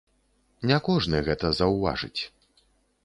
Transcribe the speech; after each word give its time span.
Не 0.71 0.79
кожны 0.87 1.21
гэта 1.27 1.53
заўважыць. 1.59 2.21